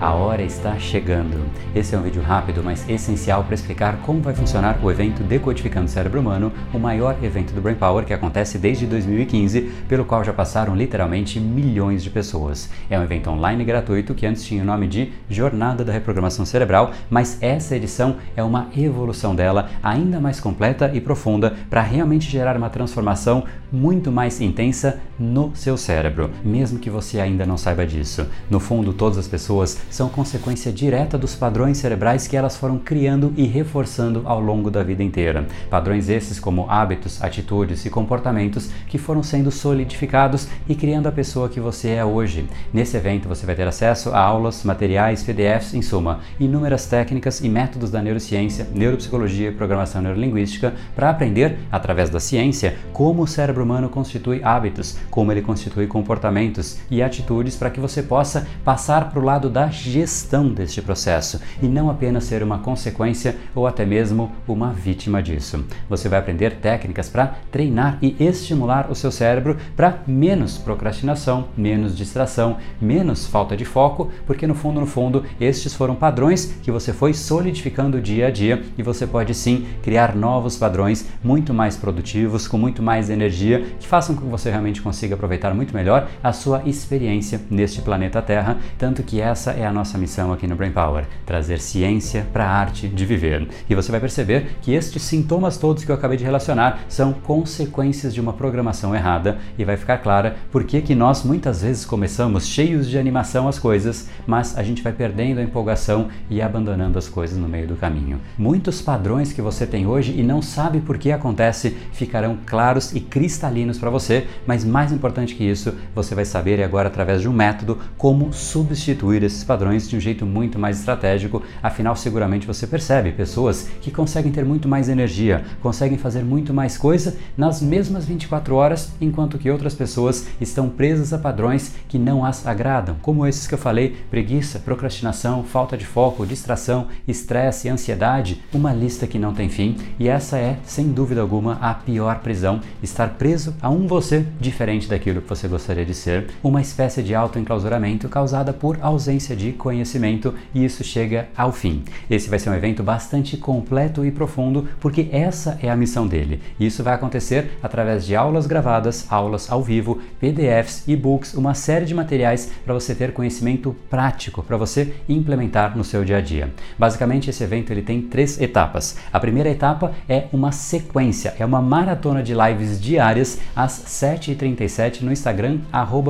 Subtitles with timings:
[0.00, 1.44] A hora está chegando.
[1.74, 5.86] Esse é um vídeo rápido, mas essencial para explicar como vai funcionar o evento Decodificando
[5.86, 10.22] o Cérebro Humano, o maior evento do Brain Power que acontece desde 2015, pelo qual
[10.22, 12.70] já passaram literalmente milhões de pessoas.
[12.88, 16.92] É um evento online gratuito que antes tinha o nome de Jornada da Reprogramação Cerebral,
[17.10, 22.56] mas essa edição é uma evolução dela ainda mais completa e profunda para realmente gerar
[22.56, 23.42] uma transformação
[23.72, 28.28] muito mais intensa no seu cérebro, mesmo que você ainda não saiba disso.
[28.48, 33.32] No fundo, todas as pessoas são consequência direta dos padrões cerebrais que elas foram criando
[33.36, 35.46] e reforçando ao longo da vida inteira.
[35.70, 41.48] Padrões esses como hábitos, atitudes e comportamentos que foram sendo solidificados e criando a pessoa
[41.48, 42.46] que você é hoje.
[42.72, 47.48] Nesse evento você vai ter acesso a aulas, materiais, PDFs, em suma, inúmeras técnicas e
[47.48, 53.64] métodos da neurociência, neuropsicologia e programação neurolinguística para aprender, através da ciência, como o cérebro
[53.64, 59.20] humano constitui hábitos, como ele constitui comportamentos e atitudes para que você possa passar para
[59.20, 64.32] o lado da gestão deste processo e não apenas ser uma consequência ou até mesmo
[64.46, 65.64] uma vítima disso.
[65.88, 71.96] Você vai aprender técnicas para treinar e estimular o seu cérebro para menos procrastinação, menos
[71.96, 76.92] distração, menos falta de foco, porque no fundo, no fundo, estes foram padrões que você
[76.92, 82.48] foi solidificando dia a dia e você pode sim criar novos padrões muito mais produtivos,
[82.48, 86.32] com muito mais energia, que façam com que você realmente consiga aproveitar muito melhor a
[86.32, 90.72] sua experiência neste planeta Terra, tanto que essa é a nossa missão aqui no Brain
[90.72, 93.48] Power, trazer ciência para a arte de viver.
[93.68, 98.14] E você vai perceber que estes sintomas todos que eu acabei de relacionar são consequências
[98.14, 102.46] de uma programação errada e vai ficar clara por que que nós muitas vezes começamos
[102.46, 107.08] cheios de animação as coisas, mas a gente vai perdendo a empolgação e abandonando as
[107.08, 108.20] coisas no meio do caminho.
[108.36, 113.00] Muitos padrões que você tem hoje e não sabe por que acontece ficarão claros e
[113.00, 117.32] cristalinos para você, mas mais importante que isso, você vai saber agora através de um
[117.32, 121.42] método como substituir esses padrões de um jeito muito mais estratégico.
[121.62, 126.78] Afinal, seguramente você percebe pessoas que conseguem ter muito mais energia, conseguem fazer muito mais
[126.78, 132.24] coisa nas mesmas 24 horas, enquanto que outras pessoas estão presas a padrões que não
[132.24, 138.42] as agradam, como esses que eu falei: preguiça, procrastinação, falta de foco, distração, estresse, ansiedade,
[138.52, 139.76] uma lista que não tem fim.
[139.98, 144.88] E essa é, sem dúvida alguma, a pior prisão: estar preso a um você diferente
[144.88, 150.34] daquilo que você gostaria de ser, uma espécie de auto-enclausuramento causada por ausência de conhecimento,
[150.54, 151.82] e isso chega ao fim.
[152.08, 156.40] Esse vai ser um evento bastante completo e profundo, porque essa é a missão dele.
[156.58, 161.94] Isso vai acontecer através de aulas gravadas, aulas ao vivo, PDFs, e-books, uma série de
[161.94, 166.52] materiais para você ter conhecimento prático, para você implementar no seu dia a dia.
[166.78, 168.96] Basicamente, esse evento ele tem três etapas.
[169.12, 175.12] A primeira etapa é uma sequência, é uma maratona de lives diárias às 7h37 no
[175.12, 175.58] Instagram,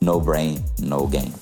[0.00, 1.32] No brain, no game.